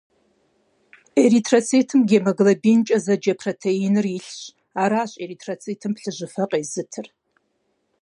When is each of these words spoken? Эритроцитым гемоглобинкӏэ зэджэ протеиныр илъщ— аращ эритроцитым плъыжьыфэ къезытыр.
Эритроцитым 1.23 1.99
гемоглобинкӏэ 2.09 2.97
зэджэ 3.05 3.33
протеиныр 3.41 4.05
илъщ— 4.17 4.41
аращ 4.81 5.11
эритроцитым 5.23 5.91
плъыжьыфэ 5.95 6.43
къезытыр. 6.51 7.07